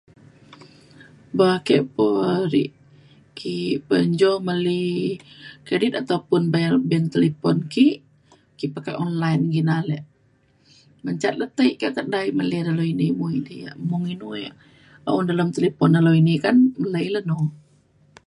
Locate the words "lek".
9.89-10.03